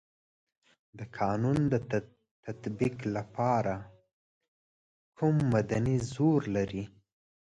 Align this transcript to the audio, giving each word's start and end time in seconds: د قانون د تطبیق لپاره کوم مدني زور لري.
د 0.97 0.99
قانون 1.19 1.57
د 1.71 1.73
تطبیق 2.45 2.97
لپاره 3.15 3.75
کوم 5.17 5.35
مدني 5.53 5.97
زور 6.13 6.41
لري. 6.55 6.85